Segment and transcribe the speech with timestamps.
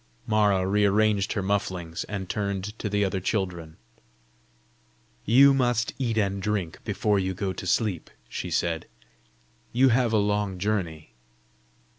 [0.25, 3.77] Mara rearranged her mufflings, and turned to the other children.
[5.25, 8.87] "You must eat and drink before you go to sleep," she said;
[9.71, 11.13] "you have had a long journey!"